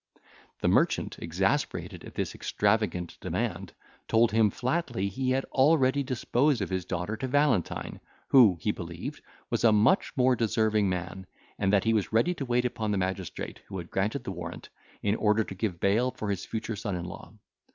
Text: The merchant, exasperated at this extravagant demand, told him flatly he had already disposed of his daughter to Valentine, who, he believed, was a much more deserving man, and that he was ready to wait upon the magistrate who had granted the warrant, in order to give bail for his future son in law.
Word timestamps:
The 0.61 0.67
merchant, 0.67 1.19
exasperated 1.19 2.03
at 2.05 2.15
this 2.15 2.33
extravagant 2.33 3.19
demand, 3.21 3.73
told 4.07 4.31
him 4.31 4.49
flatly 4.49 5.07
he 5.09 5.29
had 5.29 5.45
already 5.51 6.01
disposed 6.01 6.59
of 6.59 6.71
his 6.71 6.85
daughter 6.85 7.15
to 7.17 7.27
Valentine, 7.27 7.99
who, 8.29 8.57
he 8.59 8.71
believed, 8.71 9.21
was 9.51 9.63
a 9.63 9.71
much 9.71 10.11
more 10.17 10.35
deserving 10.35 10.89
man, 10.89 11.27
and 11.59 11.71
that 11.71 11.83
he 11.83 11.93
was 11.93 12.11
ready 12.11 12.33
to 12.33 12.45
wait 12.45 12.65
upon 12.65 12.89
the 12.89 12.97
magistrate 12.97 13.59
who 13.67 13.77
had 13.77 13.91
granted 13.91 14.23
the 14.23 14.31
warrant, 14.31 14.69
in 15.03 15.13
order 15.13 15.43
to 15.43 15.53
give 15.53 15.79
bail 15.79 16.09
for 16.09 16.31
his 16.31 16.45
future 16.47 16.75
son 16.75 16.95
in 16.95 17.05
law. 17.05 17.31